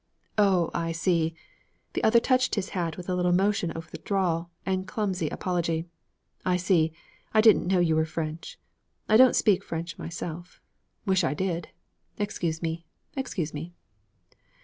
'Oh, 0.35 0.71
I 0.73 0.93
see.' 0.93 1.35
The 1.93 2.03
other 2.03 2.19
touched 2.19 2.55
his 2.55 2.69
hat 2.69 2.97
with 2.97 3.07
a 3.07 3.13
little 3.13 3.31
motion 3.31 3.69
of 3.69 3.91
withdrawal 3.91 4.49
and 4.65 4.87
clumsy 4.87 5.29
apology. 5.29 5.85
'I 6.43 6.57
see. 6.57 6.91
I 7.35 7.41
didn't 7.41 7.67
know 7.67 7.77
you 7.77 7.95
were 7.95 8.05
French. 8.05 8.57
I 9.07 9.15
don't 9.15 9.35
speak 9.35 9.63
French 9.63 9.99
myself. 9.99 10.59
Wish 11.05 11.23
I 11.23 11.35
did! 11.35 11.67
Excuse 12.17 12.63
me. 12.63 12.87
Excuse 13.15 13.53
me.' 13.53 13.73